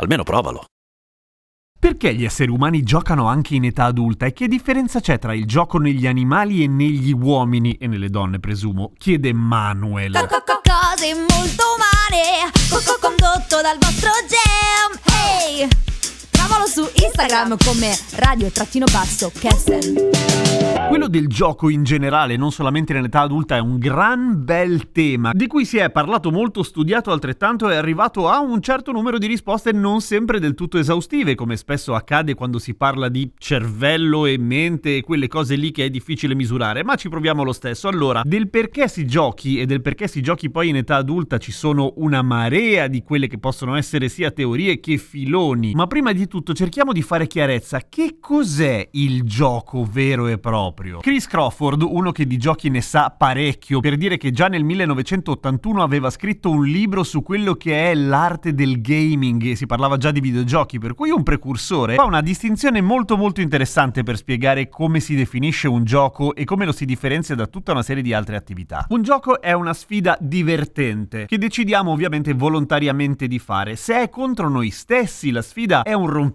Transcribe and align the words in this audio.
Almeno 0.00 0.22
provalo. 0.22 0.64
Perché 1.78 2.14
gli 2.14 2.24
esseri 2.24 2.50
umani 2.50 2.82
giocano 2.82 3.26
anche 3.26 3.54
in 3.54 3.64
età 3.64 3.84
adulta 3.84 4.26
e 4.26 4.32
che 4.32 4.48
differenza 4.48 5.00
c'è 5.00 5.18
tra 5.18 5.34
il 5.34 5.46
gioco 5.46 5.78
negli 5.78 6.06
animali 6.06 6.62
e 6.62 6.66
negli 6.66 7.12
uomini 7.12 7.74
e 7.74 7.86
nelle 7.86 8.10
donne, 8.10 8.38
presumo? 8.38 8.92
Chiede 8.98 9.32
Manuel. 9.32 10.12
Cose 10.12 11.14
molto 11.14 11.64
umane, 11.76 12.50
condotto 13.00 13.60
dal 13.62 13.78
vostro 13.78 14.10
gem. 14.28 15.00
Hey! 15.04 15.89
Trovalo 16.50 16.68
su 16.68 16.82
Instagram 17.00 17.56
come 17.64 17.96
radio-basso 18.16 19.30
Kessel. 19.38 20.08
Quello 20.88 21.06
del 21.06 21.28
gioco 21.28 21.68
in 21.68 21.84
generale, 21.84 22.36
non 22.36 22.50
solamente 22.50 22.92
nell'età 22.92 23.20
adulta, 23.20 23.54
è 23.54 23.60
un 23.60 23.78
gran 23.78 24.44
bel 24.44 24.90
tema 24.90 25.30
di 25.32 25.46
cui 25.46 25.64
si 25.64 25.76
è 25.76 25.88
parlato 25.90 26.32
molto, 26.32 26.64
studiato 26.64 27.12
altrettanto 27.12 27.68
e 27.68 27.74
è 27.74 27.76
arrivato 27.76 28.28
a 28.28 28.40
un 28.40 28.60
certo 28.60 28.90
numero 28.90 29.18
di 29.18 29.28
risposte 29.28 29.70
non 29.70 30.00
sempre 30.00 30.40
del 30.40 30.54
tutto 30.54 30.78
esaustive, 30.78 31.36
come 31.36 31.56
spesso 31.56 31.94
accade 31.94 32.34
quando 32.34 32.58
si 32.58 32.74
parla 32.74 33.08
di 33.08 33.30
cervello 33.38 34.26
e 34.26 34.36
mente 34.38 34.96
e 34.96 35.02
quelle 35.02 35.28
cose 35.28 35.54
lì 35.54 35.70
che 35.70 35.84
è 35.84 35.90
difficile 35.90 36.34
misurare, 36.34 36.82
ma 36.82 36.96
ci 36.96 37.08
proviamo 37.08 37.44
lo 37.44 37.52
stesso. 37.52 37.86
Allora, 37.86 38.22
del 38.24 38.50
perché 38.50 38.88
si 38.88 39.06
giochi 39.06 39.60
e 39.60 39.66
del 39.66 39.82
perché 39.82 40.08
si 40.08 40.20
giochi 40.20 40.50
poi 40.50 40.70
in 40.70 40.76
età 40.76 40.96
adulta 40.96 41.38
ci 41.38 41.52
sono 41.52 41.92
una 41.98 42.22
marea 42.22 42.88
di 42.88 43.04
quelle 43.04 43.28
che 43.28 43.38
possono 43.38 43.76
essere 43.76 44.08
sia 44.08 44.32
teorie 44.32 44.80
che 44.80 44.96
filoni, 44.96 45.72
ma 45.74 45.86
prima 45.86 46.10
di 46.10 46.26
tutto 46.26 46.39
cerchiamo 46.52 46.92
di 46.92 47.02
fare 47.02 47.26
chiarezza. 47.26 47.80
Che 47.88 48.16
cos'è 48.20 48.88
il 48.92 49.22
gioco 49.24 49.86
vero 49.88 50.26
e 50.26 50.38
proprio? 50.38 50.98
Chris 50.98 51.26
Crawford, 51.26 51.82
uno 51.82 52.12
che 52.12 52.26
di 52.26 52.36
giochi 52.36 52.68
ne 52.68 52.80
sa 52.80 53.14
parecchio, 53.16 53.80
per 53.80 53.96
dire 53.96 54.16
che 54.16 54.30
già 54.30 54.48
nel 54.48 54.64
1981 54.64 55.82
aveva 55.82 56.10
scritto 56.10 56.50
un 56.50 56.66
libro 56.66 57.02
su 57.02 57.22
quello 57.22 57.54
che 57.54 57.90
è 57.90 57.94
l'arte 57.94 58.54
del 58.54 58.80
gaming 58.80 59.44
e 59.44 59.56
si 59.56 59.66
parlava 59.66 59.96
già 59.96 60.10
di 60.10 60.20
videogiochi, 60.20 60.78
per 60.78 60.94
cui 60.94 61.10
un 61.10 61.22
precursore, 61.22 61.94
fa 61.94 62.04
una 62.04 62.20
distinzione 62.20 62.80
molto 62.80 63.16
molto 63.16 63.40
interessante 63.40 64.02
per 64.02 64.16
spiegare 64.16 64.68
come 64.68 65.00
si 65.00 65.14
definisce 65.14 65.68
un 65.68 65.84
gioco 65.84 66.34
e 66.34 66.44
come 66.44 66.64
lo 66.64 66.72
si 66.72 66.84
differenzia 66.84 67.34
da 67.34 67.46
tutta 67.46 67.72
una 67.72 67.82
serie 67.82 68.02
di 68.02 68.12
altre 68.12 68.36
attività. 68.36 68.86
Un 68.88 69.02
gioco 69.02 69.40
è 69.40 69.52
una 69.52 69.74
sfida 69.74 70.16
divertente 70.20 71.26
che 71.26 71.38
decidiamo 71.38 71.90
ovviamente 71.90 72.32
volontariamente 72.34 73.28
di 73.28 73.38
fare. 73.38 73.76
Se 73.76 74.02
è 74.02 74.08
contro 74.08 74.48
noi 74.48 74.70
stessi 74.70 75.30
la 75.30 75.42
sfida 75.42 75.82
è 75.82 75.92
un 75.92 76.06
rompicapo, 76.06 76.29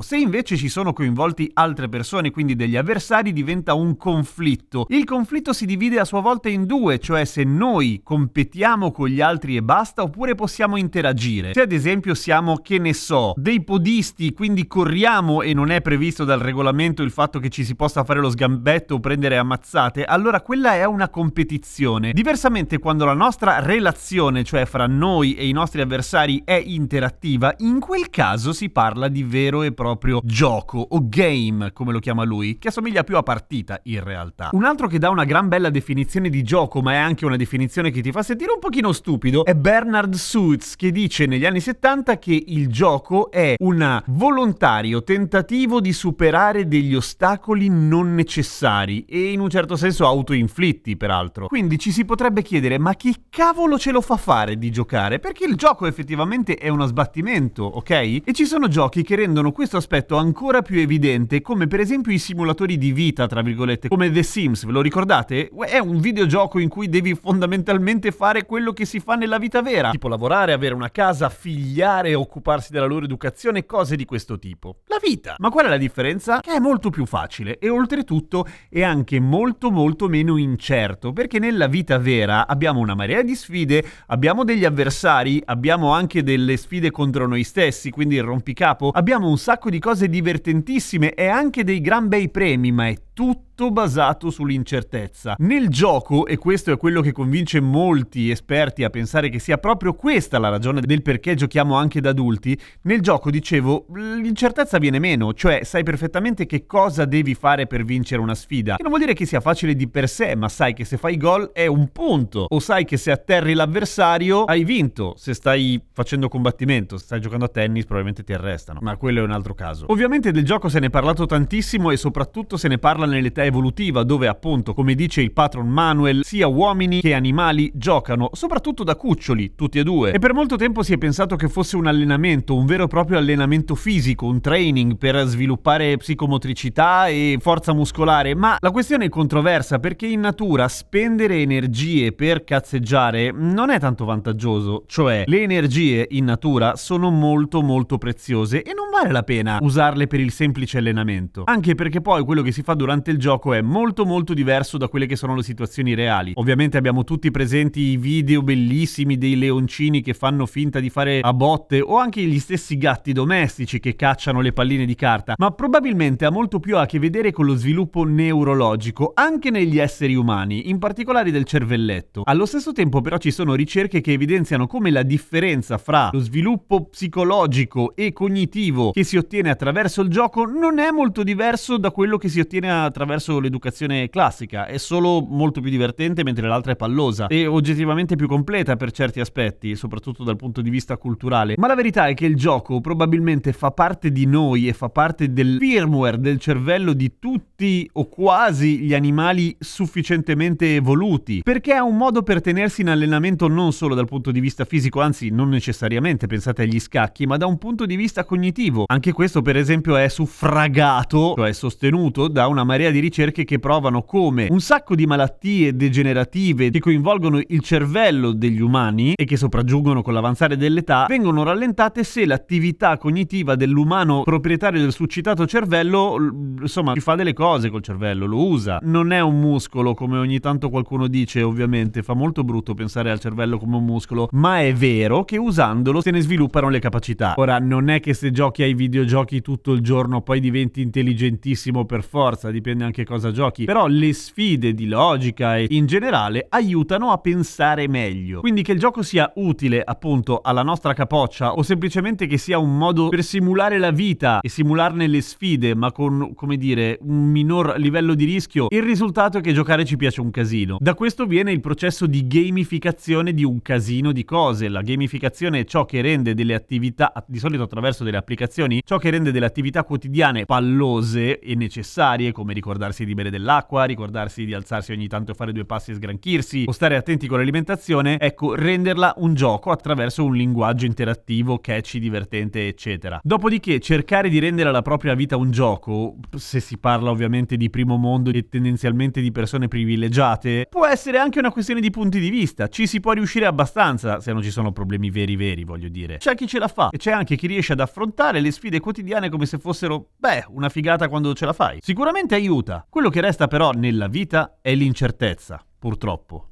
se 0.00 0.16
invece 0.16 0.56
ci 0.56 0.68
sono 0.68 0.92
coinvolti 0.92 1.50
altre 1.54 1.88
persone, 1.88 2.30
quindi 2.30 2.56
degli 2.56 2.76
avversari, 2.76 3.32
diventa 3.32 3.74
un 3.74 3.96
conflitto. 3.96 4.86
Il 4.88 5.04
conflitto 5.04 5.52
si 5.52 5.66
divide 5.66 5.98
a 5.98 6.04
sua 6.04 6.20
volta 6.20 6.48
in 6.48 6.66
due, 6.66 6.98
cioè 6.98 7.24
se 7.24 7.44
noi 7.44 8.00
competiamo 8.02 8.90
con 8.90 9.08
gli 9.08 9.20
altri 9.20 9.56
e 9.56 9.62
basta 9.62 10.02
oppure 10.02 10.34
possiamo 10.34 10.76
interagire. 10.76 11.52
Se 11.52 11.62
ad 11.62 11.72
esempio 11.72 12.14
siamo, 12.14 12.56
che 12.56 12.78
ne 12.78 12.94
so, 12.94 13.32
dei 13.36 13.62
podisti, 13.62 14.32
quindi 14.32 14.66
corriamo 14.66 15.42
e 15.42 15.54
non 15.54 15.70
è 15.70 15.80
previsto 15.80 16.24
dal 16.24 16.40
regolamento 16.40 17.02
il 17.02 17.10
fatto 17.10 17.38
che 17.38 17.48
ci 17.48 17.64
si 17.64 17.74
possa 17.74 18.04
fare 18.04 18.20
lo 18.20 18.30
sgambetto 18.30 18.94
o 18.94 19.00
prendere 19.00 19.36
ammazzate, 19.36 20.04
allora 20.04 20.40
quella 20.40 20.74
è 20.74 20.84
una 20.84 21.08
competizione. 21.08 22.12
Diversamente 22.12 22.78
quando 22.78 23.04
la 23.04 23.14
nostra 23.14 23.60
relazione, 23.60 24.44
cioè 24.44 24.64
fra 24.64 24.86
noi 24.86 25.34
e 25.34 25.48
i 25.48 25.52
nostri 25.52 25.80
avversari, 25.80 26.42
è 26.44 26.62
interattiva, 26.64 27.54
in 27.58 27.80
quel 27.80 28.10
caso 28.10 28.52
si 28.52 28.70
parla 28.70 29.08
di 29.08 29.22
vero 29.26 29.62
e 29.62 29.72
proprio 29.72 30.20
gioco 30.24 30.78
o 30.78 31.00
game, 31.02 31.72
come 31.72 31.92
lo 31.92 31.98
chiama 31.98 32.24
lui, 32.24 32.58
che 32.58 32.68
assomiglia 32.68 33.04
più 33.04 33.16
a 33.16 33.22
partita 33.22 33.80
in 33.84 34.02
realtà. 34.02 34.50
Un 34.52 34.64
altro 34.64 34.86
che 34.86 34.98
dà 34.98 35.10
una 35.10 35.24
gran 35.24 35.48
bella 35.48 35.70
definizione 35.70 36.28
di 36.30 36.42
gioco, 36.42 36.80
ma 36.80 36.92
è 36.92 36.96
anche 36.96 37.26
una 37.26 37.36
definizione 37.36 37.90
che 37.90 38.00
ti 38.00 38.12
fa 38.12 38.22
sentire 38.22 38.52
un 38.52 38.58
pochino 38.58 38.92
stupido, 38.92 39.44
è 39.44 39.54
Bernard 39.54 40.14
Suits, 40.14 40.76
che 40.76 40.90
dice 40.90 41.26
negli 41.26 41.44
anni 41.44 41.60
70 41.60 42.18
che 42.18 42.44
il 42.46 42.68
gioco 42.68 43.30
è 43.30 43.54
un 43.58 44.02
volontario 44.06 45.02
tentativo 45.02 45.80
di 45.80 45.92
superare 45.92 46.68
degli 46.68 46.94
ostacoli 46.94 47.68
non 47.68 48.14
necessari 48.14 49.04
e 49.04 49.32
in 49.32 49.40
un 49.40 49.50
certo 49.50 49.76
senso 49.76 50.06
autoinflitti, 50.06 50.96
peraltro. 50.96 51.48
Quindi 51.48 51.78
ci 51.78 51.90
si 51.90 52.04
potrebbe 52.04 52.42
chiedere, 52.42 52.78
ma 52.78 52.94
chi 52.94 53.14
cavolo 53.28 53.78
ce 53.78 53.90
lo 53.90 54.00
fa 54.00 54.16
fare 54.16 54.56
di 54.56 54.70
giocare? 54.70 55.18
Perché 55.18 55.44
il 55.44 55.56
gioco 55.56 55.86
effettivamente 55.86 56.54
è 56.54 56.68
uno 56.68 56.86
sbattimento, 56.86 57.64
ok? 57.64 57.90
E 57.90 58.32
ci 58.32 58.44
sono 58.44 58.68
giochi 58.68 59.02
che 59.02 59.15
rendono 59.16 59.50
questo 59.50 59.76
aspetto 59.76 60.16
ancora 60.16 60.62
più 60.62 60.78
evidente, 60.78 61.40
come 61.40 61.66
per 61.66 61.80
esempio 61.80 62.12
i 62.12 62.18
simulatori 62.18 62.78
di 62.78 62.92
vita, 62.92 63.26
tra 63.26 63.42
virgolette, 63.42 63.88
come 63.88 64.12
The 64.12 64.22
Sims, 64.22 64.64
ve 64.64 64.72
lo 64.72 64.80
ricordate? 64.80 65.48
È 65.48 65.78
un 65.78 65.98
videogioco 65.98 66.58
in 66.58 66.68
cui 66.68 66.88
devi 66.88 67.14
fondamentalmente 67.14 68.12
fare 68.12 68.44
quello 68.44 68.72
che 68.72 68.84
si 68.84 69.00
fa 69.00 69.14
nella 69.14 69.38
vita 69.38 69.62
vera, 69.62 69.90
tipo 69.90 70.08
lavorare, 70.08 70.52
avere 70.52 70.74
una 70.74 70.90
casa, 70.90 71.28
figliare, 71.28 72.14
occuparsi 72.14 72.70
della 72.70 72.86
loro 72.86 73.04
educazione, 73.06 73.66
cose 73.66 73.96
di 73.96 74.04
questo 74.04 74.38
tipo. 74.38 74.82
La 74.86 74.98
vita. 75.02 75.34
Ma 75.38 75.50
qual 75.50 75.66
è 75.66 75.68
la 75.68 75.76
differenza? 75.78 76.40
Che 76.40 76.52
è 76.52 76.58
molto 76.60 76.90
più 76.90 77.06
facile 77.06 77.58
e 77.58 77.68
oltretutto 77.68 78.46
è 78.68 78.82
anche 78.82 79.18
molto 79.18 79.70
molto 79.70 80.08
meno 80.08 80.36
incerto, 80.36 81.12
perché 81.12 81.38
nella 81.38 81.66
vita 81.66 81.98
vera 81.98 82.46
abbiamo 82.46 82.80
una 82.80 82.94
marea 82.94 83.22
di 83.22 83.34
sfide, 83.34 83.84
abbiamo 84.08 84.44
degli 84.44 84.64
avversari, 84.64 85.42
abbiamo 85.44 85.92
anche 85.92 86.22
delle 86.22 86.56
sfide 86.56 86.90
contro 86.90 87.26
noi 87.26 87.44
stessi, 87.44 87.90
quindi 87.90 88.16
il 88.16 88.22
rompicapo, 88.22 88.90
abbiamo 88.90 89.05
un 89.28 89.38
sacco 89.38 89.70
di 89.70 89.78
cose 89.78 90.08
divertentissime 90.08 91.14
e 91.14 91.26
anche 91.26 91.64
dei 91.64 91.80
gran 91.80 92.08
bei 92.08 92.28
premi, 92.28 92.72
ma 92.72 92.88
è 92.88 92.96
tutto 93.16 93.70
basato 93.70 94.28
sull'incertezza. 94.28 95.36
Nel 95.38 95.70
gioco, 95.70 96.26
e 96.26 96.36
questo 96.36 96.70
è 96.70 96.76
quello 96.76 97.00
che 97.00 97.12
convince 97.12 97.60
molti 97.60 98.28
esperti 98.28 98.84
a 98.84 98.90
pensare 98.90 99.30
che 99.30 99.38
sia 99.38 99.56
proprio 99.56 99.94
questa 99.94 100.38
la 100.38 100.50
ragione 100.50 100.82
del 100.82 101.00
perché 101.00 101.34
giochiamo 101.34 101.74
anche 101.76 102.02
da 102.02 102.10
adulti, 102.10 102.60
nel 102.82 103.00
gioco 103.00 103.30
dicevo 103.30 103.86
l'incertezza 103.94 104.76
viene 104.76 104.98
meno, 104.98 105.32
cioè 105.32 105.64
sai 105.64 105.82
perfettamente 105.82 106.44
che 106.44 106.66
cosa 106.66 107.06
devi 107.06 107.34
fare 107.34 107.66
per 107.66 107.84
vincere 107.84 108.20
una 108.20 108.34
sfida. 108.34 108.76
Che 108.76 108.82
non 108.82 108.90
vuol 108.90 109.02
dire 109.02 109.14
che 109.14 109.24
sia 109.24 109.40
facile 109.40 109.74
di 109.74 109.88
per 109.88 110.10
sé, 110.10 110.36
ma 110.36 110.50
sai 110.50 110.74
che 110.74 110.84
se 110.84 110.98
fai 110.98 111.16
gol 111.16 111.52
è 111.54 111.64
un 111.64 111.88
punto, 111.92 112.44
o 112.46 112.60
sai 112.60 112.84
che 112.84 112.98
se 112.98 113.10
atterri 113.10 113.54
l'avversario 113.54 114.44
hai 114.44 114.62
vinto, 114.62 115.14
se 115.16 115.32
stai 115.32 115.82
facendo 115.90 116.28
combattimento, 116.28 116.98
se 116.98 117.04
stai 117.06 117.22
giocando 117.22 117.46
a 117.46 117.48
tennis 117.48 117.84
probabilmente 117.84 118.22
ti 118.22 118.34
arrestano, 118.34 118.80
ma 118.82 118.94
quello 118.98 119.20
è 119.20 119.22
un 119.22 119.30
altro 119.30 119.54
caso. 119.54 119.86
Ovviamente 119.88 120.32
del 120.32 120.44
gioco 120.44 120.68
se 120.68 120.80
ne 120.80 120.88
è 120.88 120.90
parlato 120.90 121.24
tantissimo 121.24 121.90
e 121.90 121.96
soprattutto 121.96 122.58
se 122.58 122.68
ne 122.68 122.76
parla 122.76 123.04
nell'età 123.06 123.44
evolutiva 123.44 124.02
dove 124.02 124.28
appunto, 124.28 124.74
come 124.74 124.94
dice 124.94 125.22
il 125.22 125.32
patron 125.32 125.68
Manuel, 125.68 126.24
sia 126.24 126.46
uomini 126.46 127.00
che 127.00 127.14
animali 127.14 127.70
giocano, 127.74 128.30
soprattutto 128.32 128.84
da 128.84 128.96
cuccioli, 128.96 129.54
tutti 129.54 129.78
e 129.78 129.82
due. 129.82 130.12
E 130.12 130.18
per 130.18 130.34
molto 130.34 130.56
tempo 130.56 130.82
si 130.82 130.92
è 130.92 130.98
pensato 130.98 131.36
che 131.36 131.48
fosse 131.48 131.76
un 131.76 131.86
allenamento, 131.86 132.54
un 132.54 132.66
vero 132.66 132.84
e 132.84 132.88
proprio 132.88 133.18
allenamento 133.18 133.74
fisico, 133.74 134.26
un 134.26 134.40
training 134.40 134.96
per 134.96 135.24
sviluppare 135.26 135.96
psicomotricità 135.96 137.06
e 137.06 137.38
forza 137.40 137.72
muscolare, 137.72 138.34
ma 138.34 138.56
la 138.60 138.70
questione 138.70 139.06
è 139.06 139.08
controversa 139.08 139.78
perché 139.78 140.06
in 140.06 140.20
natura 140.20 140.68
spendere 140.68 141.36
energie 141.36 142.12
per 142.12 142.44
cazzeggiare 142.44 143.30
non 143.32 143.70
è 143.70 143.78
tanto 143.78 144.04
vantaggioso, 144.04 144.84
cioè 144.86 145.24
le 145.26 145.42
energie 145.42 146.06
in 146.10 146.24
natura 146.24 146.76
sono 146.76 147.10
molto 147.10 147.62
molto 147.62 147.98
preziose 147.98 148.62
e 148.62 148.72
non 148.74 148.90
vale 148.90 149.12
la 149.12 149.22
pena 149.22 149.58
usarle 149.60 150.06
per 150.06 150.20
il 150.20 150.32
semplice 150.32 150.78
allenamento, 150.78 151.42
anche 151.44 151.74
perché 151.74 152.00
poi 152.00 152.24
quello 152.24 152.42
che 152.42 152.52
si 152.52 152.62
fa 152.62 152.74
durante 152.74 152.95
il 153.10 153.18
gioco 153.18 153.52
è 153.52 153.60
molto 153.60 154.04
molto 154.04 154.34
diverso 154.34 154.78
da 154.78 154.88
quelle 154.88 155.06
che 155.06 155.16
sono 155.16 155.34
le 155.34 155.42
situazioni 155.42 155.94
reali. 155.94 156.32
Ovviamente 156.34 156.76
abbiamo 156.76 157.04
tutti 157.04 157.30
presenti 157.30 157.80
i 157.80 157.96
video 157.96 158.42
bellissimi 158.42 159.18
dei 159.18 159.36
leoncini 159.36 160.00
che 160.00 160.14
fanno 160.14 160.46
finta 160.46 160.80
di 160.80 160.90
fare 160.90 161.20
a 161.20 161.32
botte 161.32 161.80
o 161.80 161.98
anche 161.98 162.22
gli 162.22 162.38
stessi 162.38 162.76
gatti 162.76 163.12
domestici 163.12 163.80
che 163.80 163.94
cacciano 163.96 164.40
le 164.40 164.52
palline 164.52 164.84
di 164.84 164.94
carta, 164.94 165.34
ma 165.36 165.50
probabilmente 165.50 166.24
ha 166.24 166.30
molto 166.30 166.60
più 166.60 166.76
a 166.76 166.86
che 166.86 166.98
vedere 166.98 167.32
con 167.32 167.46
lo 167.46 167.54
sviluppo 167.54 168.04
neurologico 168.04 169.12
anche 169.14 169.50
negli 169.50 169.78
esseri 169.78 170.14
umani, 170.14 170.68
in 170.68 170.78
particolare 170.78 171.30
del 171.30 171.44
cervelletto. 171.44 172.22
Allo 172.24 172.46
stesso 172.46 172.72
tempo 172.72 173.00
però 173.00 173.18
ci 173.18 173.30
sono 173.30 173.54
ricerche 173.54 174.00
che 174.00 174.12
evidenziano 174.12 174.66
come 174.66 174.90
la 174.90 175.02
differenza 175.02 175.78
fra 175.78 176.10
lo 176.12 176.20
sviluppo 176.20 176.86
psicologico 176.86 177.94
e 177.94 178.12
cognitivo 178.12 178.90
che 178.92 179.04
si 179.04 179.16
ottiene 179.16 179.50
attraverso 179.50 180.02
il 180.02 180.08
gioco 180.08 180.44
non 180.44 180.78
è 180.78 180.90
molto 180.90 181.22
diverso 181.22 181.76
da 181.76 181.90
quello 181.90 182.16
che 182.16 182.28
si 182.28 182.40
ottiene 182.40 182.70
attraverso 182.86 183.40
l'educazione 183.40 184.08
classica, 184.08 184.66
è 184.66 184.78
solo 184.78 185.20
molto 185.20 185.60
più 185.60 185.70
divertente 185.70 186.24
mentre 186.24 186.48
l'altra 186.48 186.72
è 186.72 186.76
pallosa 186.76 187.26
e 187.26 187.46
oggettivamente 187.46 188.16
più 188.16 188.28
completa 188.28 188.76
per 188.76 188.90
certi 188.90 189.20
aspetti, 189.20 189.74
soprattutto 189.76 190.24
dal 190.24 190.36
punto 190.36 190.60
di 190.62 190.70
vista 190.70 190.96
culturale. 190.96 191.54
Ma 191.56 191.66
la 191.66 191.74
verità 191.74 192.06
è 192.06 192.14
che 192.14 192.26
il 192.26 192.36
gioco 192.36 192.80
probabilmente 192.80 193.52
fa 193.52 193.70
parte 193.70 194.10
di 194.10 194.26
noi 194.26 194.68
e 194.68 194.72
fa 194.72 194.88
parte 194.88 195.32
del 195.32 195.56
firmware 195.58 196.20
del 196.20 196.38
cervello 196.38 196.92
di 196.92 197.14
tutti 197.18 197.88
o 197.94 198.08
quasi 198.08 198.78
gli 198.78 198.94
animali 198.94 199.56
sufficientemente 199.58 200.74
evoluti, 200.74 201.40
perché 201.42 201.74
è 201.74 201.78
un 201.78 201.96
modo 201.96 202.22
per 202.22 202.40
tenersi 202.40 202.82
in 202.82 202.88
allenamento 202.88 203.48
non 203.48 203.72
solo 203.72 203.94
dal 203.94 204.06
punto 204.06 204.30
di 204.30 204.40
vista 204.40 204.64
fisico, 204.64 205.00
anzi 205.00 205.30
non 205.30 205.48
necessariamente, 205.48 206.26
pensate 206.26 206.62
agli 206.62 206.78
scacchi, 206.78 207.26
ma 207.26 207.36
da 207.36 207.46
un 207.46 207.58
punto 207.58 207.86
di 207.86 207.96
vista 207.96 208.24
cognitivo. 208.24 208.84
Anche 208.86 209.12
questo 209.12 209.42
per 209.42 209.56
esempio 209.56 209.96
è 209.96 210.08
suffragato, 210.08 211.34
cioè 211.36 211.52
sostenuto 211.52 212.28
da 212.28 212.46
una 212.46 212.64
marea 212.64 212.75
di 212.76 213.00
ricerche 213.00 213.44
che 213.44 213.58
provano 213.58 214.02
come 214.02 214.46
un 214.50 214.60
sacco 214.60 214.94
di 214.94 215.06
malattie 215.06 215.74
degenerative 215.74 216.70
che 216.70 216.80
coinvolgono 216.80 217.40
il 217.46 217.60
cervello 217.60 218.32
degli 218.32 218.60
umani 218.60 219.14
e 219.14 219.24
che 219.24 219.36
sopraggiungono 219.36 220.02
con 220.02 220.12
l'avanzare 220.12 220.56
dell'età 220.56 221.06
vengono 221.08 221.42
rallentate 221.42 222.04
se 222.04 222.26
l'attività 222.26 222.98
cognitiva 222.98 223.56
dell'umano 223.56 224.22
proprietario 224.22 224.80
del 224.80 224.92
succitato 224.92 225.46
cervello 225.46 226.16
insomma 226.60 226.92
ci 226.94 227.00
fa 227.00 227.14
delle 227.14 227.32
cose 227.32 227.70
col 227.70 227.82
cervello, 227.82 228.26
lo 228.26 228.46
usa. 228.48 228.78
Non 228.82 229.12
è 229.12 229.20
un 229.20 229.38
muscolo 229.38 229.94
come 229.94 230.18
ogni 230.18 230.40
tanto 230.40 230.68
qualcuno 230.68 231.06
dice, 231.06 231.42
ovviamente 231.42 232.02
fa 232.02 232.14
molto 232.14 232.44
brutto 232.44 232.74
pensare 232.74 233.10
al 233.10 233.20
cervello 233.20 233.58
come 233.58 233.76
un 233.76 233.84
muscolo, 233.84 234.28
ma 234.32 234.60
è 234.60 234.72
vero 234.72 235.24
che 235.24 235.36
usandolo 235.36 236.00
se 236.00 236.10
ne 236.10 236.20
sviluppano 236.20 236.68
le 236.68 236.78
capacità. 236.78 237.34
Ora 237.36 237.58
non 237.58 237.88
è 237.88 238.00
che 238.00 238.14
se 238.14 238.30
giochi 238.30 238.62
ai 238.62 238.74
videogiochi 238.74 239.40
tutto 239.40 239.72
il 239.72 239.80
giorno 239.80 240.22
poi 240.22 240.40
diventi 240.40 240.80
intelligentissimo 240.80 241.84
per 241.84 242.02
forza, 242.02 242.50
dipende 242.50 242.65
anche 242.70 243.04
cosa 243.04 243.30
giochi, 243.30 243.64
però 243.64 243.86
le 243.86 244.12
sfide 244.12 244.74
di 244.74 244.86
logica 244.86 245.56
e 245.56 245.66
in 245.70 245.86
generale 245.86 246.46
aiutano 246.48 247.10
a 247.10 247.18
pensare 247.18 247.88
meglio. 247.88 248.40
Quindi 248.40 248.62
che 248.62 248.72
il 248.72 248.78
gioco 248.78 249.02
sia 249.02 249.30
utile 249.36 249.82
appunto 249.82 250.40
alla 250.42 250.62
nostra 250.62 250.94
capoccia 250.94 251.52
o 251.52 251.62
semplicemente 251.62 252.26
che 252.26 252.38
sia 252.38 252.58
un 252.58 252.76
modo 252.76 253.08
per 253.08 253.22
simulare 253.22 253.78
la 253.78 253.90
vita 253.90 254.40
e 254.40 254.48
simularne 254.48 255.06
le 255.06 255.20
sfide, 255.20 255.74
ma 255.74 255.92
con, 255.92 256.32
come 256.34 256.56
dire, 256.56 256.98
un 257.02 257.30
minor 257.30 257.74
livello 257.78 258.14
di 258.14 258.24
rischio, 258.24 258.66
il 258.70 258.82
risultato 258.82 259.38
è 259.38 259.40
che 259.40 259.52
giocare 259.52 259.84
ci 259.84 259.96
piace 259.96 260.20
un 260.20 260.30
casino. 260.30 260.76
Da 260.80 260.94
questo 260.94 261.26
viene 261.26 261.52
il 261.52 261.60
processo 261.60 262.06
di 262.06 262.26
gamificazione 262.26 263.32
di 263.32 263.44
un 263.44 263.62
casino 263.62 264.12
di 264.12 264.24
cose. 264.24 264.68
La 264.68 264.82
gamificazione 264.82 265.60
è 265.60 265.64
ciò 265.64 265.84
che 265.84 266.00
rende 266.00 266.34
delle 266.34 266.54
attività, 266.54 267.12
di 267.26 267.38
solito 267.38 267.62
attraverso 267.62 268.04
delle 268.04 268.16
applicazioni, 268.16 268.80
ciò 268.84 268.98
che 268.98 269.10
rende 269.10 269.32
delle 269.32 269.46
attività 269.46 269.84
quotidiane 269.84 270.44
pallose 270.44 271.38
e 271.38 271.54
necessarie, 271.54 272.32
come 272.32 272.45
ricordarsi 272.54 273.04
di 273.04 273.14
bere 273.14 273.30
dell'acqua, 273.30 273.84
ricordarsi 273.84 274.44
di 274.44 274.54
alzarsi 274.54 274.92
ogni 274.92 275.08
tanto 275.08 275.32
e 275.32 275.34
fare 275.34 275.52
due 275.52 275.64
passi 275.64 275.90
e 275.90 275.94
sgranchirsi, 275.94 276.64
o 276.66 276.72
stare 276.72 276.96
attenti 276.96 277.26
con 277.26 277.38
l'alimentazione, 277.38 278.18
ecco, 278.18 278.54
renderla 278.54 279.14
un 279.18 279.34
gioco 279.34 279.70
attraverso 279.70 280.24
un 280.24 280.34
linguaggio 280.34 280.86
interattivo, 280.86 281.58
catchy, 281.58 281.98
divertente, 281.98 282.66
eccetera. 282.66 283.20
Dopodiché 283.22 283.80
cercare 283.80 284.28
di 284.28 284.38
rendere 284.38 284.70
la 284.70 284.82
propria 284.82 285.14
vita 285.14 285.36
un 285.36 285.50
gioco, 285.50 286.16
se 286.36 286.60
si 286.60 286.78
parla 286.78 287.10
ovviamente 287.10 287.56
di 287.56 287.70
primo 287.70 287.96
mondo 287.96 288.30
e 288.30 288.48
tendenzialmente 288.48 289.20
di 289.20 289.32
persone 289.32 289.68
privilegiate, 289.68 290.66
può 290.68 290.86
essere 290.86 291.18
anche 291.18 291.38
una 291.38 291.50
questione 291.50 291.80
di 291.80 291.90
punti 291.90 292.20
di 292.20 292.30
vista. 292.30 292.68
Ci 292.68 292.86
si 292.86 293.00
può 293.00 293.12
riuscire 293.12 293.46
abbastanza 293.46 294.20
se 294.20 294.32
non 294.32 294.42
ci 294.42 294.50
sono 294.50 294.72
problemi 294.72 295.10
veri 295.10 295.36
veri, 295.36 295.64
voglio 295.64 295.88
dire. 295.88 296.18
C'è 296.18 296.34
chi 296.34 296.46
ce 296.46 296.58
la 296.58 296.68
fa 296.68 296.90
e 296.90 296.98
c'è 296.98 297.10
anche 297.10 297.36
chi 297.36 297.46
riesce 297.46 297.72
ad 297.72 297.80
affrontare 297.80 298.40
le 298.40 298.50
sfide 298.50 298.80
quotidiane 298.80 299.28
come 299.28 299.46
se 299.46 299.58
fossero, 299.58 300.10
beh, 300.16 300.46
una 300.48 300.68
figata 300.68 301.08
quando 301.08 301.34
ce 301.34 301.46
la 301.46 301.52
fai. 301.52 301.78
Sicuramente 301.80 302.34
aiuta. 302.36 302.86
Quello 302.88 303.10
che 303.10 303.20
resta 303.20 303.48
però 303.48 303.72
nella 303.72 304.06
vita 304.06 304.58
è 304.60 304.74
l'incertezza, 304.74 305.64
purtroppo. 305.78 306.48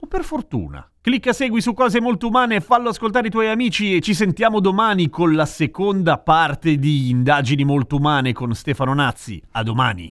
O 0.00 0.06
per 0.06 0.24
fortuna. 0.24 0.88
Clicca 1.00 1.32
segui 1.32 1.60
su 1.60 1.72
cose 1.72 2.00
molto 2.00 2.28
umane, 2.28 2.60
fallo 2.60 2.90
ascoltare 2.90 3.28
i 3.28 3.30
tuoi 3.30 3.48
amici 3.48 3.94
e 3.96 4.00
ci 4.00 4.14
sentiamo 4.14 4.60
domani 4.60 5.08
con 5.08 5.34
la 5.34 5.46
seconda 5.46 6.18
parte 6.18 6.76
di 6.76 7.10
Indagini 7.10 7.64
molto 7.64 7.96
umane 7.96 8.32
con 8.32 8.54
Stefano 8.54 8.94
Nazzi. 8.94 9.42
A 9.52 9.62
domani. 9.62 10.08